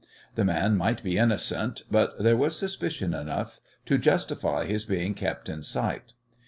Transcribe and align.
The 0.33 0.43
man 0.43 0.77
might 0.77 1.03
be 1.03 1.19
innocent, 1.19 1.83
but 1.91 2.15
there 2.23 2.35
was 2.35 2.57
suspicion 2.57 3.13
enough 3.13 3.59
to 3.85 3.99
justify 3.99 4.65
his 4.65 4.83
being 4.83 5.13
kept 5.13 5.47
in 5.47 5.61
sight. 5.61 6.13